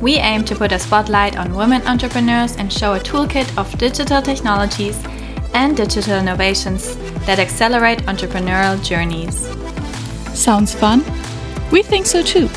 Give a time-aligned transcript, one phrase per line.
[0.00, 4.20] We aim to put a spotlight on women entrepreneurs and show a toolkit of digital
[4.20, 5.02] technologies
[5.54, 9.48] and digital innovations that accelerate entrepreneurial journeys.
[10.38, 11.02] Sounds fun?
[11.72, 12.48] We think so too.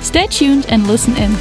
[0.00, 1.34] Stay tuned and listen in.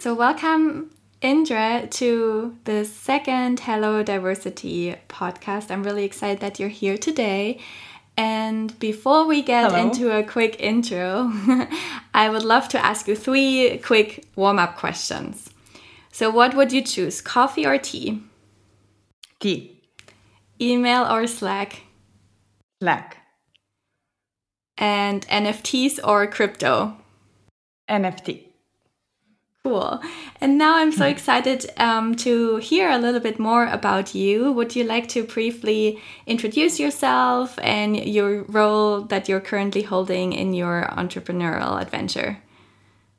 [0.00, 5.70] So, welcome, Indra, to the second Hello Diversity podcast.
[5.70, 7.60] I'm really excited that you're here today.
[8.16, 9.82] And before we get Hello.
[9.82, 11.32] into a quick intro,
[12.14, 15.50] I would love to ask you three quick warm up questions.
[16.10, 18.22] So, what would you choose, coffee or tea?
[19.40, 19.80] Tea.
[20.60, 21.82] Email or Slack?
[22.80, 23.16] Slack.
[24.76, 26.96] And NFTs or crypto?
[27.88, 28.51] NFT.
[29.64, 30.00] Cool.
[30.40, 34.50] And now I'm so excited um, to hear a little bit more about you.
[34.50, 40.52] Would you like to briefly introduce yourself and your role that you're currently holding in
[40.52, 42.38] your entrepreneurial adventure?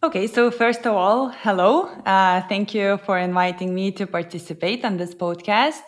[0.04, 1.84] Okay, so first of all, hello.
[2.06, 5.84] Uh, thank you for inviting me to participate on this podcast.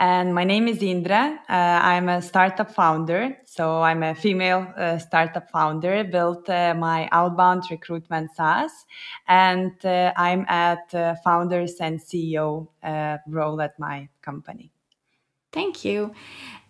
[0.00, 1.38] And my name is Indra.
[1.46, 3.36] Uh, I'm a startup founder.
[3.44, 8.86] So I'm a female uh, startup founder, built uh, my outbound recruitment SaaS.
[9.28, 14.72] And uh, I'm at uh, founders and CEO uh, role at my company.
[15.52, 16.14] Thank you.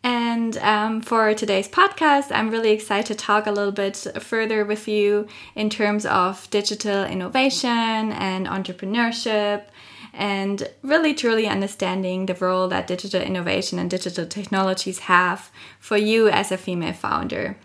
[0.03, 4.89] And um, for today's podcast, I'm really excited to talk a little bit further with
[4.89, 9.67] you in terms of digital innovation and entrepreneurship
[10.13, 16.29] and really truly understanding the role that digital innovation and digital technologies have for you
[16.29, 17.57] as a female founder.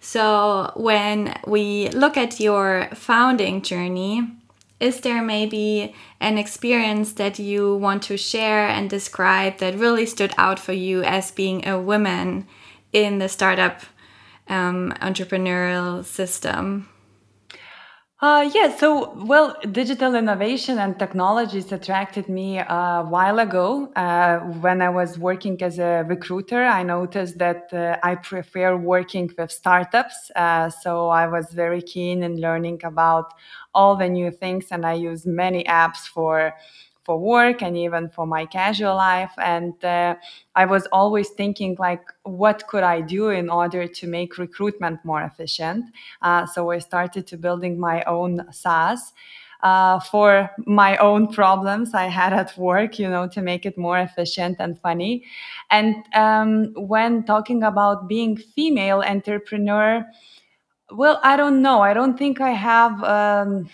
[0.00, 4.26] So, when we look at your founding journey,
[4.80, 10.34] is there maybe an experience that you want to share and describe that really stood
[10.36, 12.48] out for you as being a woman
[12.92, 13.82] in the startup
[14.48, 16.88] um, entrepreneurial system?
[18.22, 23.90] Uh, yeah, so well, digital innovation and technologies attracted me a while ago.
[23.96, 29.28] Uh, when I was working as a recruiter, I noticed that uh, I prefer working
[29.36, 30.30] with startups.
[30.36, 33.34] Uh, so I was very keen in learning about
[33.74, 36.54] all the new things, and I use many apps for
[37.04, 40.14] for work and even for my casual life and uh,
[40.54, 45.22] i was always thinking like what could i do in order to make recruitment more
[45.22, 45.84] efficient
[46.22, 49.12] uh, so i started to building my own saas
[49.62, 53.98] uh, for my own problems I had at work, you know, to make it more
[53.98, 55.24] efficient and funny.
[55.70, 60.04] And um, when talking about being female entrepreneur,
[60.90, 61.80] well, I don't know.
[61.80, 63.02] I don't think I have.
[63.04, 63.70] Um,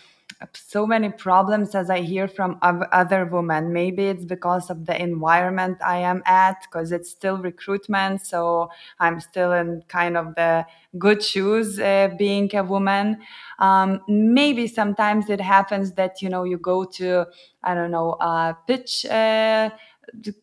[0.54, 3.72] so many problems as I hear from other women.
[3.72, 8.24] Maybe it's because of the environment I am at, because it's still recruitment.
[8.24, 10.64] So I'm still in kind of the
[10.96, 13.18] good shoes uh, being a woman.
[13.58, 17.26] Um, maybe sometimes it happens that, you know, you go to,
[17.64, 19.04] I don't know, uh, pitch.
[19.06, 19.70] Uh,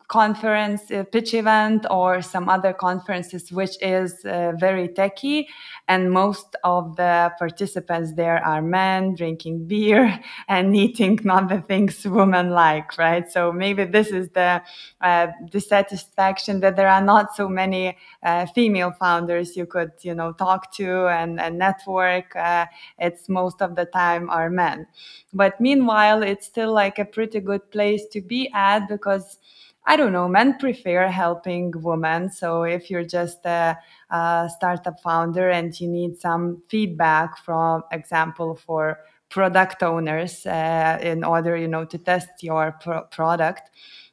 [0.08, 5.48] conference, a pitch event, or some other conferences, which is uh, very techy.
[5.88, 12.06] And most of the participants there are men drinking beer and eating not the things
[12.06, 13.30] women like, right?
[13.31, 14.62] So maybe this is the
[15.02, 20.31] uh, dissatisfaction that there are not so many uh, female founders you could, you know,
[20.34, 22.36] talk to and, and network.
[22.36, 22.66] Uh,
[23.00, 24.88] it's most of the time are men.
[25.34, 29.38] But meanwhile, it's still like a pretty good place to be at because
[29.88, 32.31] I don't know, men prefer helping women.
[32.31, 33.78] So if you're just a,
[34.09, 39.00] a, startup founder and you need some feedback from example for
[39.30, 43.69] product owners uh, in order, you know, to test your pro- product,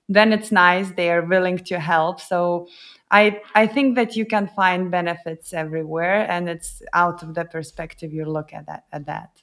[0.09, 2.21] then it's nice they are willing to help.
[2.21, 2.69] So
[3.11, 8.13] I I think that you can find benefits everywhere, and it's out of the perspective
[8.13, 9.42] you look at that at that.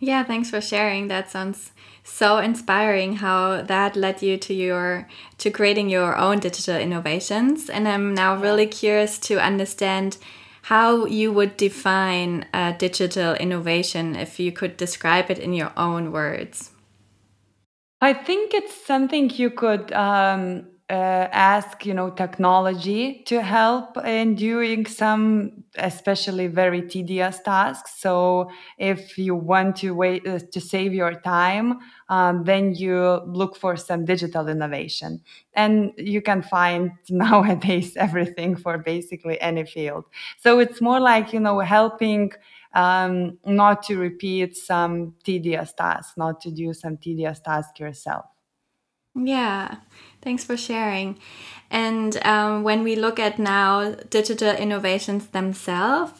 [0.00, 1.08] Yeah, thanks for sharing.
[1.08, 1.72] That sounds
[2.04, 5.08] so inspiring how that led you to your
[5.38, 7.68] to creating your own digital innovations.
[7.68, 10.18] And I'm now really curious to understand
[10.62, 16.12] how you would define a digital innovation if you could describe it in your own
[16.12, 16.70] words.
[18.00, 24.34] I think it's something you could um, uh, ask you know technology to help in
[24.34, 27.94] doing some especially very tedious tasks.
[27.98, 33.54] So if you want to wait uh, to save your time um, then you look
[33.56, 35.20] for some digital innovation.
[35.54, 40.04] And you can find nowadays everything for basically any field.
[40.38, 42.32] So it's more like you know helping
[42.74, 48.26] um, not to repeat some tedious tasks not to do some tedious task yourself
[49.26, 49.76] yeah,
[50.22, 51.18] thanks for sharing.
[51.70, 56.12] And um, when we look at now digital innovations themselves,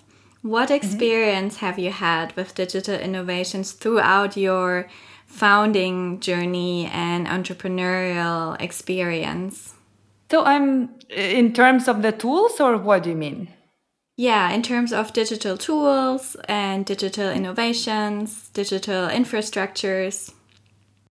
[0.43, 0.75] what mm-hmm.
[0.75, 1.67] experience mm -hmm.
[1.67, 4.87] have you had with digital innovations throughout your
[5.27, 9.75] founding journey and entrepreneurial experience?
[10.31, 13.49] So I'm in terms of the tools or what do you mean?
[14.17, 20.33] Yeah, in terms of digital tools and digital innovations, digital infrastructures.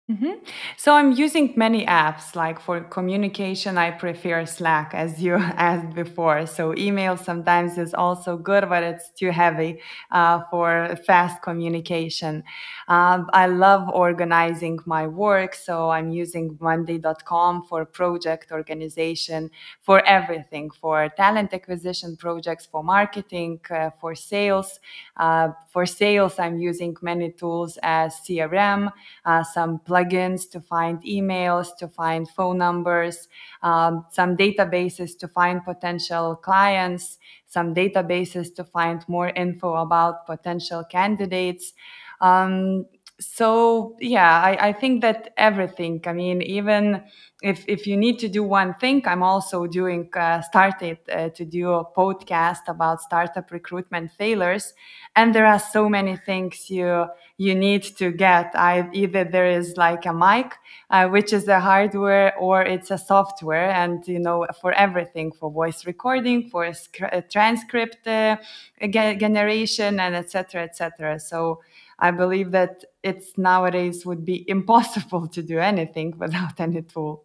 [0.08, 0.34] Mm-hmm.
[0.76, 2.36] So I'm using many apps.
[2.36, 6.46] Like for communication, I prefer Slack, as you asked before.
[6.46, 9.80] So email sometimes is also good, but it's too heavy
[10.12, 12.44] uh, for fast communication.
[12.86, 19.50] Um, I love organizing my work, so I'm using Monday.com for project organization,
[19.82, 24.78] for everything, for talent acquisition projects, for marketing, uh, for sales.
[25.16, 28.92] Uh, for sales, I'm using many tools as CRM,
[29.24, 33.28] uh, some plugins to find emails, to find phone numbers,
[33.62, 40.84] um, some databases to find potential clients, some databases to find more info about potential
[40.84, 41.72] candidates.
[42.20, 42.86] Um,
[43.18, 47.02] so yeah I, I think that everything i mean even
[47.42, 51.44] if if you need to do one thing i'm also doing uh, started uh, to
[51.46, 54.72] do a podcast about startup recruitment failures.
[55.14, 57.06] And there are so many things you
[57.38, 58.52] you need to get.
[58.54, 60.54] I, either there is like a mic
[60.90, 63.70] uh, which is the hardware or it's a software.
[63.70, 66.64] And you know for everything for voice recording for
[67.12, 68.36] a transcript uh,
[68.82, 71.60] generation and etc etc so
[71.98, 77.24] I believe that it's nowadays would be impossible to do anything without any tool.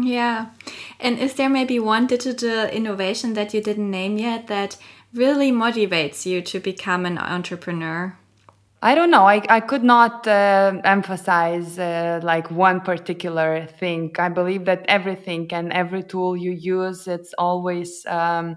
[0.00, 0.50] Yeah.
[1.00, 4.76] And is there maybe one digital innovation that you didn't name yet that
[5.12, 8.16] really motivates you to become an entrepreneur?
[8.82, 9.26] I don't know.
[9.26, 14.12] I, I could not uh, emphasize uh, like one particular thing.
[14.18, 18.56] I believe that everything and every tool you use, it's always um,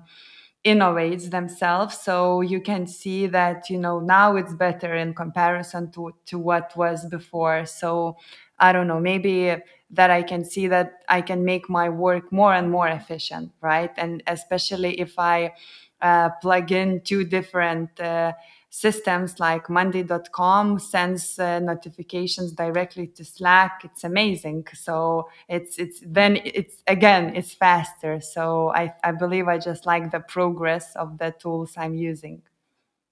[0.65, 1.97] innovates themselves.
[1.97, 6.75] So you can see that you know now it's better in comparison to to what
[6.75, 7.65] was before.
[7.65, 8.17] So
[8.59, 9.55] i don't know maybe
[9.89, 13.91] that i can see that i can make my work more and more efficient right?
[13.97, 15.53] And especially if i
[16.01, 18.33] uh, plug in two different uh,
[18.73, 23.81] systems like monday.com sends uh, notifications directly to slack.
[23.83, 24.65] It's amazing.
[24.73, 28.19] So it's it's then it's again it's faster.
[28.19, 32.41] So i i believe i just like the progress of the tools i'm using.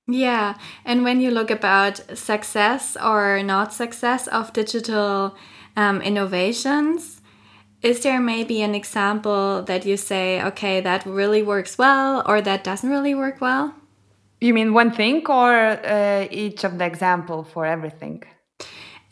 [0.07, 0.57] Yeah.
[0.83, 5.35] And when you look about success or not success of digital
[5.77, 7.21] um, innovations
[7.83, 12.63] is there maybe an example that you say okay that really works well or that
[12.63, 13.73] doesn't really work well
[14.41, 18.23] you mean one thing or uh, each of the example for everything?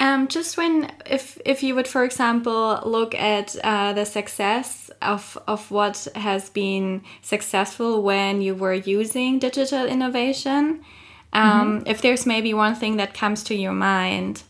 [0.01, 5.37] Um, just when, if if you would, for example, look at uh, the success of
[5.45, 10.63] of what has been successful when you were using digital innovation,
[11.33, 11.89] um, mm -hmm.
[11.89, 14.43] if there's maybe one thing that comes to your mind.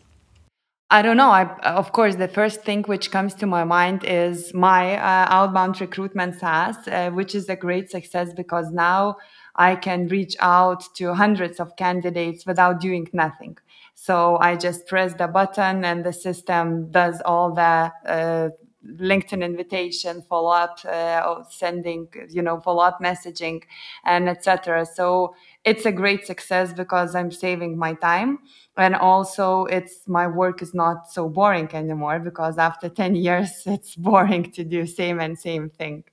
[0.92, 1.30] I don't know.
[1.30, 1.44] I,
[1.82, 6.40] of course, the first thing which comes to my mind is my uh, outbound recruitment
[6.40, 9.16] SaaS, uh, which is a great success because now
[9.60, 13.58] I can reach out to hundreds of candidates without doing nothing.
[13.94, 18.50] So I just press the button and the system does all the uh,
[18.88, 23.62] LinkedIn invitation, follow up, uh, sending, you know, follow up messaging,
[24.06, 24.86] and etc.
[24.86, 25.36] So
[25.66, 28.40] it's a great success because I'm saving my time,
[28.78, 33.96] and also it's my work is not so boring anymore because after ten years it's
[33.96, 36.06] boring to do same and same thing.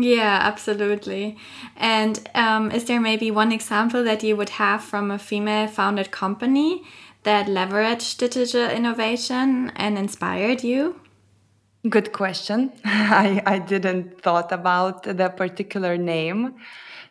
[0.00, 1.36] Yeah, absolutely.
[1.76, 6.10] And um, is there maybe one example that you would have from a female founded
[6.10, 6.82] company
[7.24, 11.00] that leveraged digital innovation and inspired you?
[11.88, 12.72] Good question.
[12.84, 16.54] I, I didn't thought about the particular name.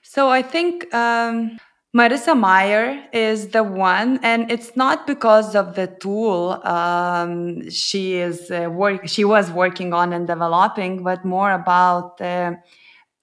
[0.02, 1.60] So I think um,
[1.96, 8.52] Marissa Mayer is the one, and it's not because of the tool um, she is
[8.52, 12.54] uh, work she was working on and developing, but more about uh,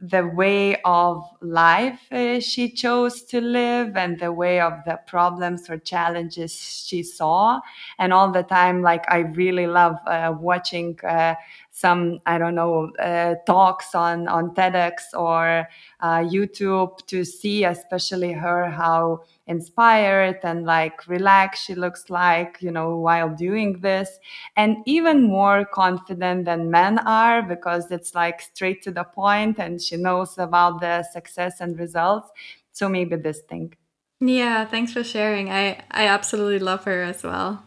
[0.01, 5.71] the way of life uh, she chose to live and the way of the problems
[5.71, 6.53] or challenges
[6.87, 7.61] she saw.
[8.01, 11.37] And all the time like i really love uh, watching uh,
[11.77, 15.69] some I don't know uh, talks on on TEDx or
[16.01, 22.71] uh, YouTube to see, especially her, how inspired and like relaxed she looks like, you
[22.71, 24.19] know, while doing this,
[24.57, 29.83] and even more confident than men are because it's like straight to the point and
[29.83, 32.31] she knows about the success and results.
[32.73, 33.75] So maybe this thing.
[34.21, 35.51] Yeah, thanks for sharing.
[35.51, 37.66] I I absolutely love her as well.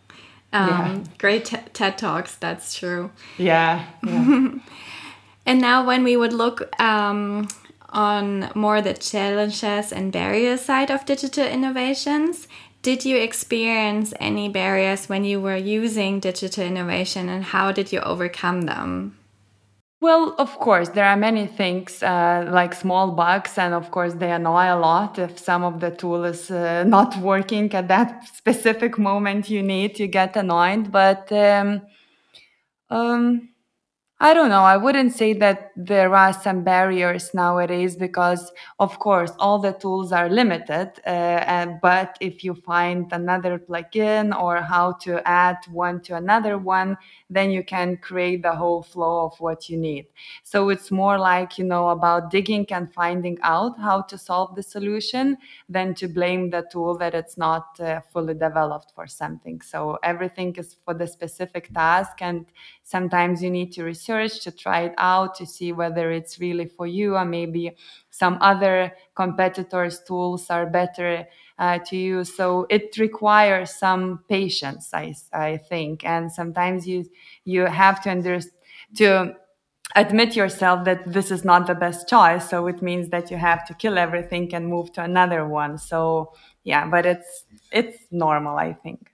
[0.51, 1.03] Um, yeah.
[1.17, 3.11] Great TED Talks, that's true.
[3.37, 3.85] Yeah.
[4.03, 4.49] yeah.
[5.45, 7.47] and now, when we would look um,
[7.89, 12.47] on more the challenges and barriers side of digital innovations,
[12.81, 17.99] did you experience any barriers when you were using digital innovation and how did you
[17.99, 19.18] overcome them?
[20.01, 24.31] Well, of course, there are many things uh, like small bugs, and of course, they
[24.31, 28.97] annoy a lot if some of the tool is uh, not working at that specific
[28.97, 29.99] moment you need.
[29.99, 31.81] You get annoyed, but um,
[32.89, 33.49] um,
[34.21, 34.63] I don't know.
[34.63, 40.11] I wouldn't say that there are some barriers nowadays because, of course, all the tools
[40.11, 40.91] are limited.
[41.07, 41.09] Uh,
[41.47, 46.97] and, but if you find another plugin or how to add one to another one,
[47.29, 50.07] then you can create the whole flow of what you need.
[50.43, 54.63] So it's more like, you know, about digging and finding out how to solve the
[54.63, 55.37] solution
[55.69, 59.61] than to blame the tool that it's not uh, fully developed for something.
[59.61, 62.17] So everything is for the specific task.
[62.19, 62.45] And
[62.83, 66.65] sometimes you need to research research to try it out to see whether it's really
[66.65, 67.75] for you or maybe
[68.09, 71.25] some other competitors tools are better
[71.57, 76.05] uh, to use so it requires some patience i, I think.
[76.05, 77.05] And sometimes you
[77.43, 78.53] you have to understand
[78.97, 79.35] to
[79.95, 82.49] admit yourself that this is not the best choice.
[82.49, 85.77] So it means that you have to kill everything and move to another one.
[85.77, 89.11] So yeah but it's it's normal i think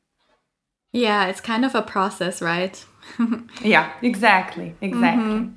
[0.96, 2.86] yeah it's kind of a process right
[3.62, 5.24] yeah, exactly, exactly.
[5.24, 5.52] Mm-hmm.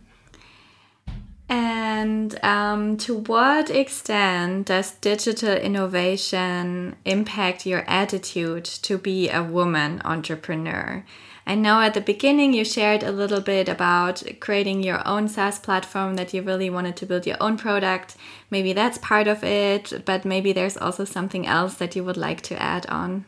[1.51, 10.03] And um, to what extent does digital innovation impact your attitude to be a woman
[10.05, 11.05] entrepreneur?
[11.47, 15.59] I know at the beginning you shared a little bit about creating your own SaaS
[15.59, 18.17] platform that you really wanted to build your own product.
[18.51, 22.43] Maybe that's part of it, but maybe there's also something else that you would like
[22.43, 23.25] to add on.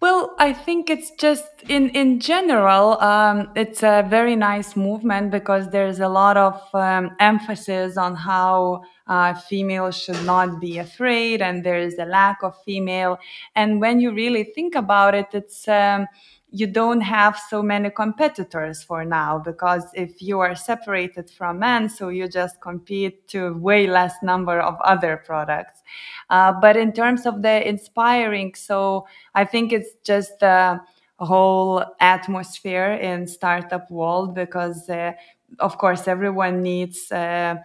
[0.00, 5.68] Well, I think it's just in in general, um, it's a very nice movement because
[5.70, 11.64] there's a lot of um, emphasis on how uh, females should not be afraid, and
[11.64, 13.18] there is a lack of female.
[13.54, 16.06] And when you really think about it, it's um,
[16.52, 21.88] you don't have so many competitors for now because if you are separated from men
[21.88, 25.82] so you just compete to way less number of other products.
[26.28, 30.80] Uh, but in terms of the inspiring so i think it's just the
[31.18, 35.12] whole atmosphere in startup world because uh,
[35.58, 37.56] of course everyone needs uh,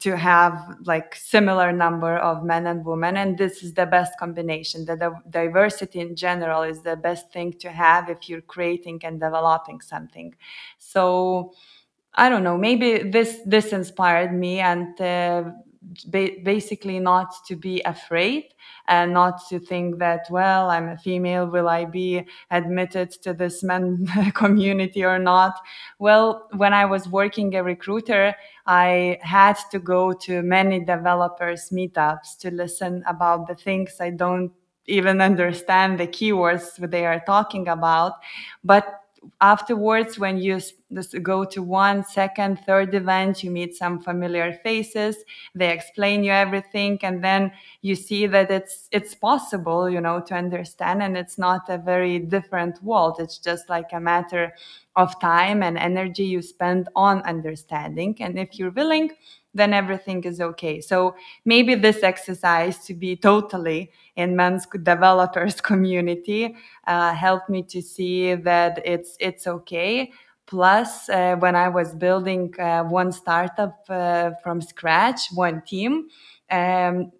[0.00, 4.84] to have like similar number of men and women and this is the best combination.
[4.84, 9.20] The, the diversity in general is the best thing to have if you're creating and
[9.20, 10.34] developing something.
[10.78, 11.52] So
[12.14, 15.44] i don't know maybe this this inspired me and uh,
[16.08, 18.54] ba- basically not to be afraid
[18.88, 23.62] and not to think that well i'm a female will i be admitted to this
[23.62, 25.54] men community or not?
[25.98, 28.34] Well when i was working a recruiter
[28.66, 34.52] i had to go to many developers meetups to listen about the things i don't
[34.88, 38.14] even understand the keywords they are talking about.
[38.64, 38.97] But
[39.40, 40.60] afterwards when you
[41.22, 45.16] go to one second third event you meet some familiar faces
[45.54, 50.34] they explain you everything and then you see that it's it's possible you know to
[50.34, 53.16] understand and it's not a very different world.
[53.18, 54.52] It's just like a matter
[54.96, 59.10] of time and energy you spend on understanding and if you're willing
[59.58, 60.80] then everything is okay.
[60.80, 67.82] So maybe this exercise to be totally in men's developers community uh, helped me to
[67.82, 70.12] see that it's it's okay.
[70.46, 76.08] Plus, uh, when I was building uh, one startup uh, from scratch, one team,
[76.50, 77.12] um,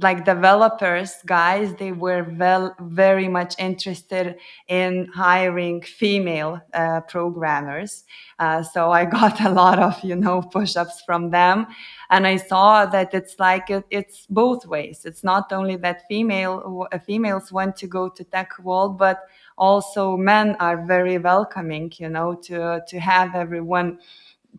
[0.00, 4.36] like developers guys they were well very much interested
[4.68, 8.04] in hiring female uh, programmers.
[8.38, 11.66] Uh, so i got a lot of you know push-ups from them.
[12.10, 15.04] And i saw that it's like it, it's both ways.
[15.04, 19.20] It's not only that female uh, females want to go to tech world but
[19.58, 23.98] also men are very welcoming you know to to have everyone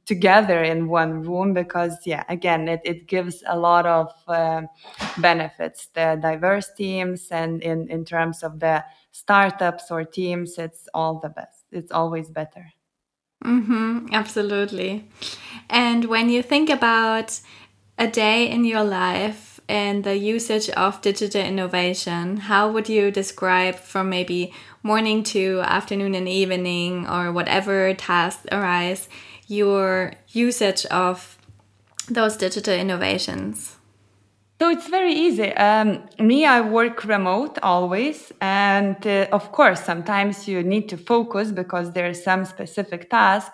[0.05, 4.61] together in one room because yeah again it, it gives a lot of uh,
[5.17, 5.87] benefits.
[5.93, 11.29] The diverse teams and in in terms of the startups or teams it's all the
[11.29, 11.63] best.
[11.71, 12.73] It's always better.
[13.43, 15.09] Mm-hmm, absolutely.
[15.69, 17.39] And when you think about
[17.97, 23.75] a day in your life and the usage of digital innovation, how would you describe
[23.75, 29.09] from maybe morning to afternoon and evening or whatever tasks arise
[29.47, 31.37] your usage of
[32.09, 33.77] those digital innovations?
[34.59, 35.51] So it's very easy.
[35.53, 38.31] Um, me, I work remote always.
[38.39, 43.51] And uh, of course, sometimes you need to focus because there's some specific task.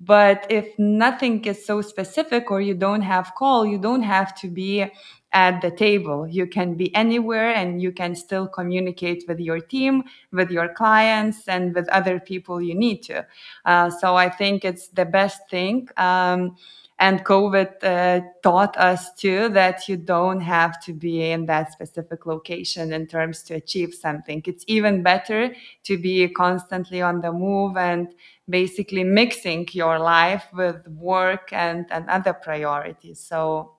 [0.00, 4.48] But if nothing is so specific or you don't have call, you don't have to
[4.48, 4.86] be
[5.32, 6.26] at the table.
[6.26, 11.46] You can be anywhere and you can still communicate with your team, with your clients,
[11.46, 13.26] and with other people you need to.
[13.64, 15.88] Uh, so I think it's the best thing.
[15.96, 16.56] Um,
[16.98, 22.26] and COVID uh, taught us too that you don't have to be in that specific
[22.26, 24.42] location in terms to achieve something.
[24.44, 28.08] It's even better to be constantly on the move and
[28.50, 33.20] basically mixing your life with work and, and other priorities.
[33.20, 33.76] So,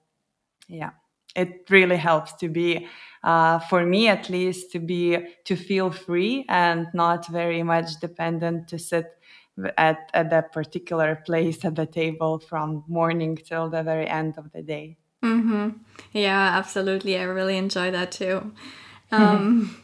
[0.67, 0.91] yeah
[1.35, 2.87] it really helps to be
[3.23, 8.67] uh, for me at least to be to feel free and not very much dependent
[8.67, 9.05] to sit
[9.77, 14.51] at, at that particular place at the table from morning till the very end of
[14.51, 14.97] the day.
[15.23, 15.69] Mm-hmm.
[16.13, 17.17] yeah absolutely.
[17.17, 18.51] I really enjoy that too.
[19.13, 19.75] Um,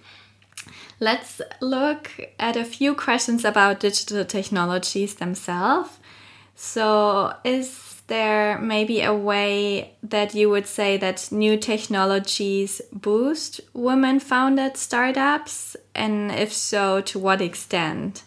[1.02, 6.00] let's look at a few questions about digital technologies themselves.
[6.56, 14.20] So is there maybe a way that you would say that new technologies boost women
[14.20, 15.76] founded startups?
[15.94, 18.24] And if so, to what extent?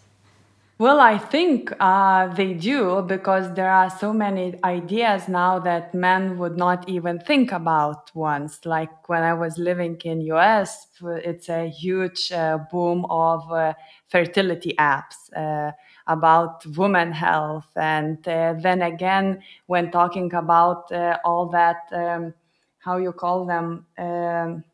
[0.78, 6.38] Well, I think uh, they do because there are so many ideas now that men
[6.38, 8.64] would not even think about once.
[8.64, 13.74] Like when I was living in US, it's a huge uh, boom of uh,
[14.08, 15.72] fertility apps uh,
[16.10, 17.68] about women health.
[17.76, 22.34] And uh, then again, when talking about uh, all that, um,
[22.78, 24.64] how you call them, um,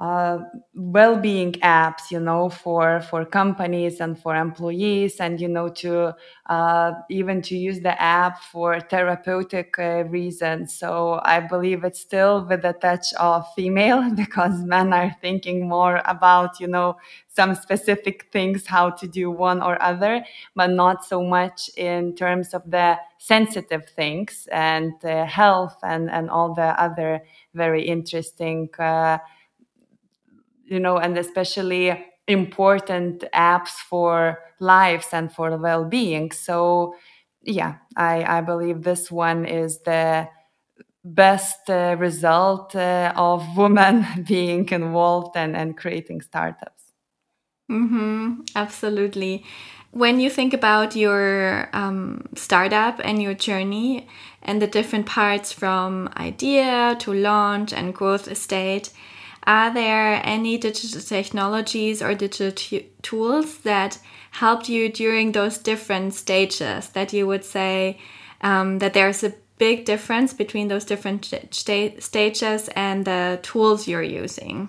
[0.00, 0.38] uh,
[0.74, 6.14] well-being apps you know for for companies and for employees and you know to
[6.48, 10.72] uh, even to use the app for therapeutic uh, reasons.
[10.74, 16.00] So i believe it's still with a touch of female because men are thinking more
[16.06, 16.96] about you know
[17.28, 20.24] some specific things how to do one or other
[20.56, 26.30] but not so much in terms of the sensitive things and uh, health and and
[26.30, 27.20] all the other
[27.54, 29.18] very interesting uh,
[30.70, 36.32] you know, and especially important apps for lives and for well-being.
[36.32, 36.94] So,
[37.42, 40.28] yeah, I, I believe this one is the
[41.04, 46.84] best uh, result uh, of women being involved and, and creating startups.
[47.70, 49.44] Mm-hmm, absolutely.
[49.92, 54.08] When you think about your um, startup and your journey
[54.42, 58.90] and the different parts from idea to launch and growth state,
[59.46, 62.52] are there any digital technologies or digital
[63.02, 63.98] tools that
[64.32, 67.98] helped you during those different stages that you would say
[68.42, 74.02] um, that there's a big difference between those different st stages and the tools you're
[74.02, 74.68] using?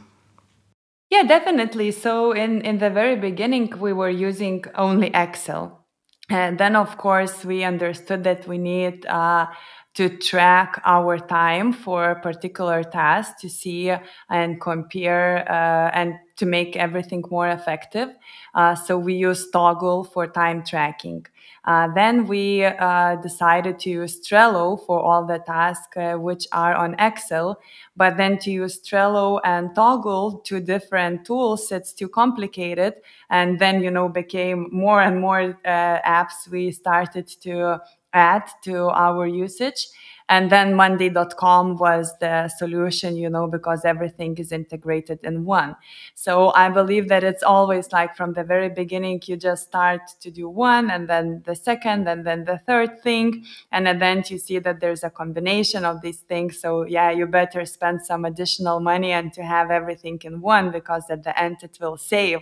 [1.10, 1.92] Yeah, definitely.
[1.92, 5.86] So in, in the very beginning, we were using only Excel.
[6.30, 9.48] And then, of course, we understood that we need uh,
[9.94, 13.94] to track our time for a particular task to see
[14.30, 18.10] and compare uh, and to make everything more effective.
[18.56, 21.26] Uh, so we use Toggl for time tracking.
[21.66, 26.74] Uh, then we uh, decided to use Trello for all the tasks uh, which are
[26.74, 27.60] on Excel,
[27.96, 32.96] but then to use Trello and Toggl, two different tools, it's too complicated.
[33.30, 37.80] And then, you know, became more and more uh, apps we started to
[38.14, 39.88] add to our usage.
[40.30, 45.76] And then Monday.com was the solution, you know, because everything is integrated in one.
[46.16, 50.32] So I believe that it's always like from the very beginning, you just start to
[50.32, 53.44] do one and then the second and then the third thing.
[53.74, 56.60] And then you see that there's a combination of these things.
[56.62, 61.04] So yeah, you better spend some additional money and to have everything in one because
[61.10, 62.40] at the end it will save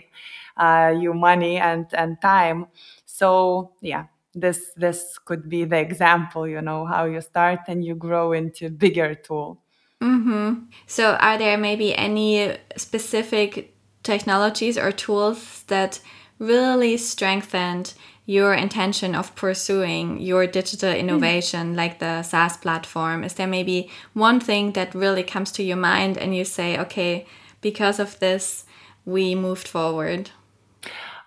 [0.56, 2.66] uh, you money and, and time.
[3.04, 7.94] So yeah, this this could be the example you know how you start and you
[7.94, 9.60] grow into bigger tool
[10.00, 10.54] mm-hmm.
[10.86, 16.00] so are there maybe any specific technologies or tools that
[16.38, 17.94] really strengthened
[18.30, 20.98] your intention of pursuing your digital hmm.
[20.98, 21.76] innovation mm.
[21.76, 23.24] like the SaaS platform?
[23.24, 27.26] Is there maybe one thing that really comes to your mind and you say, okay,
[27.60, 28.64] because of this,
[29.04, 30.30] we moved forward?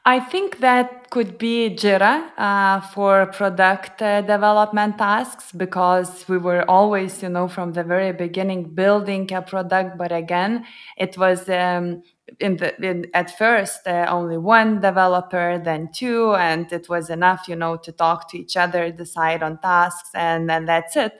[0.06, 6.70] I think that could be Jira uh, for product uh, development tasks because we were
[6.70, 9.98] always, you know, from the very beginning building a product.
[9.98, 10.66] But again,
[10.98, 12.04] it was um,
[12.42, 17.48] in the in, at first uh, only one developer, then two, and it was enough,
[17.48, 21.14] you know, to talk to each other, decide on tasks, and then that's it.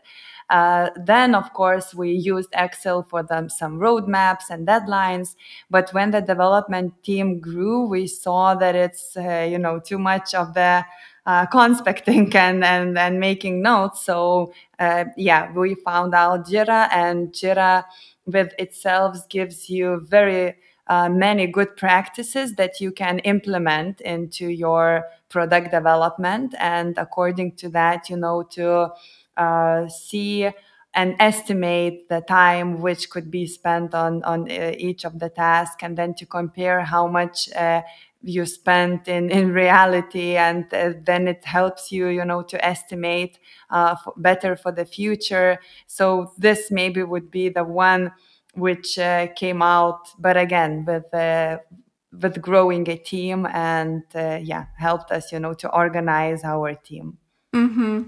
[0.50, 5.36] Uh, then, of course, we used Excel for them some roadmaps and deadlines.
[5.70, 10.34] But when the development team grew, we saw that it's uh, you know too much
[10.34, 10.86] of the
[11.26, 14.04] uh, conspecting and, and and making notes.
[14.06, 17.84] So uh, yeah, we found out Jira, and Jira
[18.26, 20.56] with itself gives you very
[20.88, 27.70] uh, many good practices that you can implement into your product development and according to
[27.70, 28.88] that you know to
[29.90, 30.50] see
[30.96, 35.82] and estimate the time which could be spent on on uh, each of the tasks
[35.84, 37.82] and then to compare how much uh,
[38.22, 43.40] you spent in in reality and uh, then it helps you you know to estimate
[43.70, 45.60] uh, better for the future.
[45.88, 48.12] So this maybe would be the one
[48.54, 51.58] which uh, came out but again with uh,
[52.12, 57.18] with growing a team and yeah helped us you know to organize our team
[57.54, 58.04] Mm-hmm.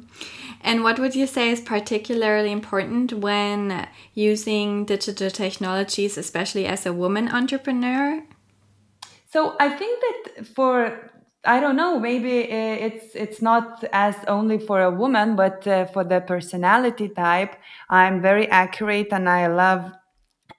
[0.61, 6.93] And what would you say is particularly important when using digital technologies, especially as a
[6.93, 8.23] woman entrepreneur?
[9.31, 11.11] So I think that for
[11.47, 15.85] I don't know, maybe uh, it's it's not as only for a woman, but uh,
[15.85, 17.55] for the personality type,
[17.87, 19.91] I'm very accurate and I love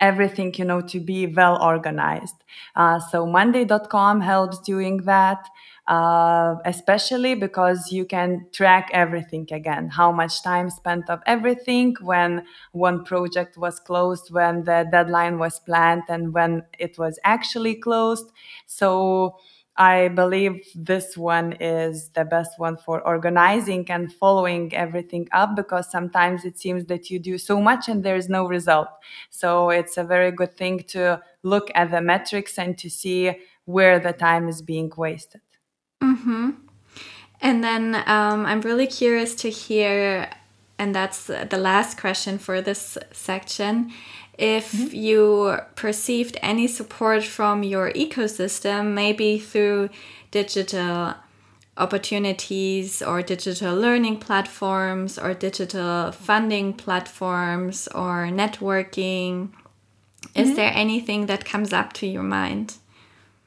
[0.01, 2.37] everything you know to be well organized
[2.75, 5.49] uh, so monday.com helps doing that
[5.89, 12.45] uh, especially because you can track everything again how much time spent of everything when
[12.73, 18.33] one project was closed when the deadline was planned and when it was actually closed
[18.67, 19.37] so
[19.79, 25.91] I believe this one is the best one for organizing and following everything up because
[25.91, 28.89] sometimes it seems that you do so much and there is no result.
[29.29, 33.33] So it's a very good thing to look at the metrics and to see
[33.67, 35.43] where the time is being wasted.
[36.27, 36.51] Mm-hmm.
[37.41, 40.31] And then um, I'm really curious to hear,
[40.79, 43.93] and that's the last question for this section
[44.39, 44.95] if mm -hmm.
[44.95, 49.89] you perceived any support from your ecosystem, maybe through
[50.31, 51.15] digital
[51.77, 59.33] opportunities or digital learning platforms or digital funding platforms or networking.
[59.33, 60.41] Mm -hmm.
[60.41, 60.55] Is mm-hmm.
[60.55, 62.73] there anything that comes up to your mind?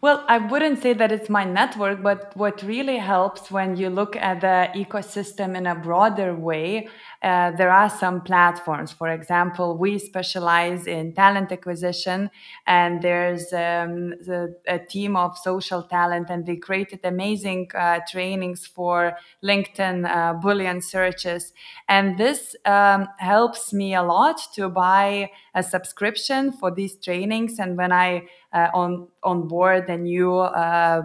[0.02, 4.16] Well, I wouldn't say that it's my network, but what really helps when you look
[4.16, 6.88] at the ecosystem in a broader way,
[7.22, 8.94] uh, there are some platforms.
[8.94, 12.30] For example, we specialize in talent acquisition,
[12.66, 19.18] and there's um, the, a team of SocialTalent, and they created amazing uh, trainings for
[19.44, 21.52] LinkedIn uh, Boolean searches.
[21.90, 27.60] And this um, helps me a lot to buy a subscription for these trainings.
[27.60, 31.02] And when I uh, on on board a new uh,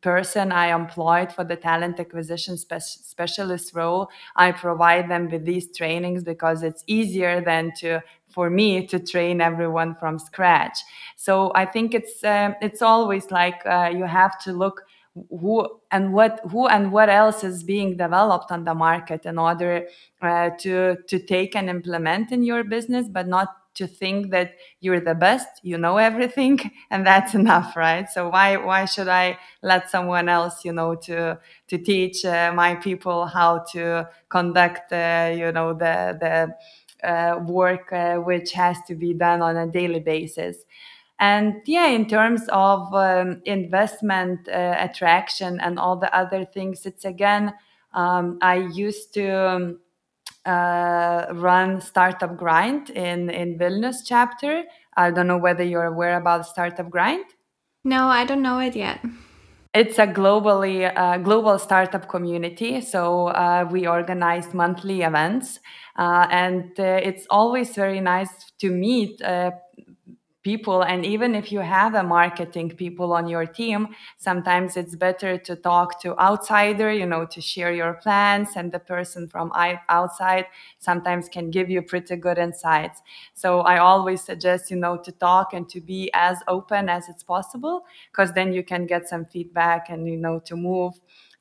[0.00, 5.76] person I employed for the talent acquisition spe- specialist role, I provide them with these
[5.76, 10.78] trainings because it's easier than to for me to train everyone from scratch.
[11.16, 14.82] So I think it's uh, it's always like uh, you have to look
[15.28, 19.88] who and what who and what else is being developed on the market in order
[20.22, 23.48] uh, to to take and implement in your business, but not
[23.80, 24.48] to think that
[24.80, 26.58] you're the best you know everything
[26.90, 28.08] and that's enough right?
[28.10, 31.38] So why why should i let someone else you know to
[31.68, 36.36] to teach uh, my people how to conduct uh, you know the the
[37.02, 40.56] uh, work uh, which has to be done on a daily basis?
[41.18, 47.04] And yeah in terms of um, investment uh, attraction and all the other things it's
[47.04, 47.52] again
[47.92, 49.80] um, i used to um,
[50.46, 54.64] uh, run Startup Grind in in Vilnius chapter.
[54.96, 57.24] I don't know whether you're aware about Startup Grind.
[57.84, 59.00] No, I don't know it yet.
[59.72, 62.80] It's a globally uh, global startup community.
[62.80, 65.60] So uh, we organize monthly events,
[65.96, 69.52] uh, and uh, it's always very nice to meet uh,
[70.42, 75.36] people and even if you have a marketing people on your team sometimes it's better
[75.36, 79.52] to talk to outsider you know to share your plans and the person from
[79.88, 80.46] outside
[80.78, 83.02] sometimes can give you pretty good insights.
[83.34, 87.22] So i always suggest you know to talk and to be as open as it's
[87.22, 90.94] possible because then you can get some feedback and you know to move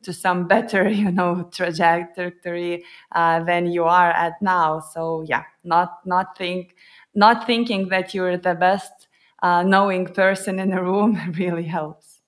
[0.03, 2.83] to some better you know trajectory
[3.13, 4.79] uh, than you are at now.
[4.79, 6.75] So yeah not not think
[7.15, 9.07] not thinking that you're the best
[9.41, 12.21] uh, knowing person in a room really helps.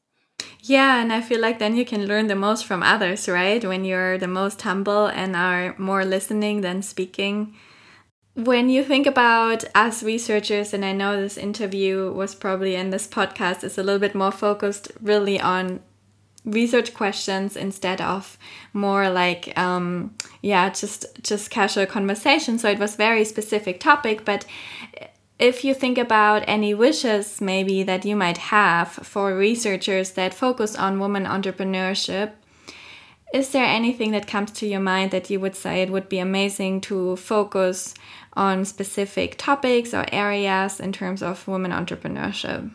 [0.63, 3.63] Yeah, and I feel like then you can learn the most from others, right?
[3.63, 7.55] When you're the most humble and are more listening than speaking.
[8.35, 13.07] When you think about us researchers, and I know this interview was probably in this
[13.07, 15.81] podcast is a little bit more focused really on
[16.45, 18.37] research questions instead of
[18.73, 22.57] more like um yeah just just casual conversation.
[22.57, 24.45] So it was very specific topic but
[25.37, 30.75] if you think about any wishes maybe that you might have for researchers that focus
[30.75, 32.31] on women entrepreneurship
[33.33, 36.19] is there anything that comes to your mind that you would say it would be
[36.19, 37.93] amazing to focus
[38.33, 42.69] on specific topics or areas in terms of women entrepreneurship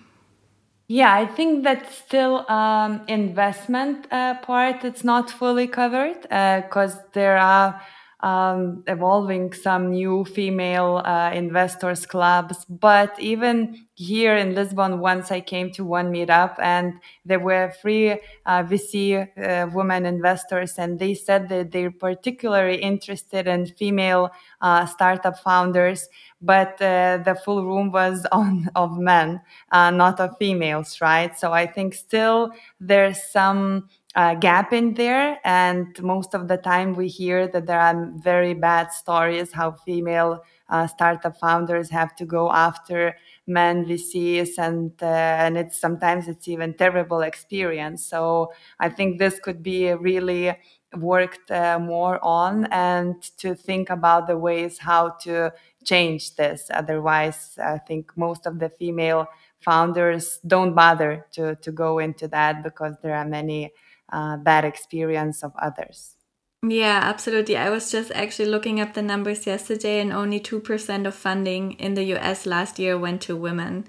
[0.88, 7.02] yeah, I think that still um, investment uh, part it's not fully covered because uh,
[7.12, 7.80] there are
[8.20, 12.64] um, evolving some new female uh, investors clubs.
[12.68, 16.94] But even here in Lisbon, once I came to one meetup and
[17.24, 18.12] there were three
[18.46, 24.86] uh, VC uh, women investors, and they said that they're particularly interested in female uh,
[24.86, 26.08] startup founders
[26.40, 29.40] but uh, the full room was on of men,
[29.72, 31.38] uh, not of females, right?
[31.38, 36.94] So I think still there's some uh, gap in there, and most of the time
[36.94, 42.24] we hear that there are very bad stories how female uh, startup founders have to
[42.24, 48.04] go after men VCs, and uh, and it's sometimes it's even terrible experience.
[48.06, 50.54] So I think this could be really
[50.94, 55.52] worked uh, more on and to think about the ways how to
[55.86, 56.68] change this.
[56.70, 59.28] Otherwise, I think most of the female
[59.60, 63.72] founders don't bother to, to go into that because there are many
[64.12, 66.16] uh, bad experience of others.
[66.62, 67.56] Yeah, absolutely.
[67.56, 71.94] I was just actually looking up the numbers yesterday, and only 2% of funding in
[71.94, 73.86] the US last year went to women.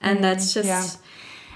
[0.00, 0.66] And mm, that's just.
[0.66, 1.06] Yeah.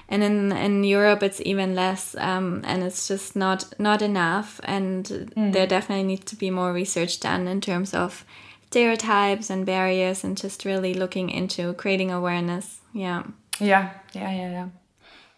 [0.07, 4.61] And in, in Europe, it's even less, um, and it's just not not enough.
[4.63, 5.51] And mm.
[5.51, 8.23] there definitely needs to be more research done in terms of
[8.67, 12.81] stereotypes and barriers and just really looking into creating awareness.
[12.93, 13.23] Yeah.
[13.59, 14.67] Yeah, yeah, yeah, yeah.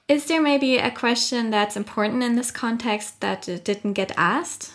[0.08, 4.72] Is there maybe a question that's important in this context that uh, didn't get asked?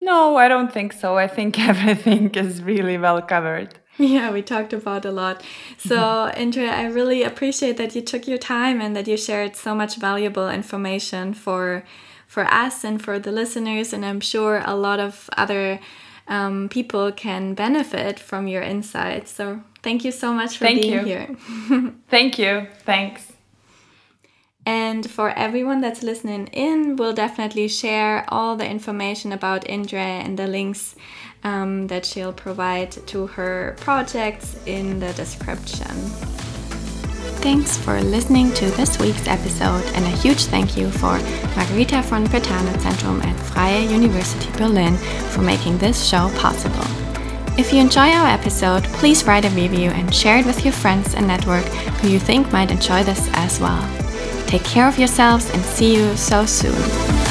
[0.00, 1.16] No, I don't think so.
[1.16, 3.78] I think everything is really well covered.
[3.98, 5.42] Yeah, we talked about a lot.
[5.78, 9.74] So, Indre, I really appreciate that you took your time and that you shared so
[9.74, 11.84] much valuable information for
[12.26, 15.80] for us and for the listeners and I'm sure a lot of other
[16.30, 19.32] um, people can benefit from your insights.
[19.32, 21.04] So thank you so much for thank being you.
[21.04, 21.36] here.
[22.08, 22.68] thank you.
[22.86, 23.32] Thanks.
[24.64, 30.38] And for everyone that's listening in, we'll definitely share all the information about Indre and
[30.38, 30.94] the links
[31.42, 36.49] um, that she'll provide to her projects in the description.
[37.42, 41.18] Thanks for listening to this week's episode, and a huge thank you for
[41.56, 44.96] Margherita von Brentano Zentrum at Freie University Berlin
[45.30, 46.84] for making this show possible.
[47.58, 51.14] If you enjoy our episode, please write a review and share it with your friends
[51.14, 51.64] and network
[52.02, 53.82] who you think might enjoy this as well.
[54.46, 57.29] Take care of yourselves and see you so soon.